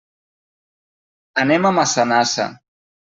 Anem 1.43 1.67
a 1.67 1.73
Massanassa. 1.81 2.49